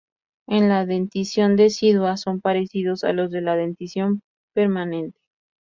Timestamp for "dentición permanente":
3.55-5.19